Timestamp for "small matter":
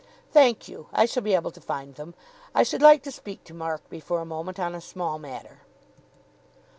4.81-5.59